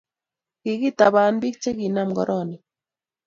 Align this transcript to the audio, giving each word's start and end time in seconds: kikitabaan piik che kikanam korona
kikitabaan 0.61 1.35
piik 1.41 1.55
che 1.63 1.71
kikanam 1.77 2.09
korona 2.17 2.57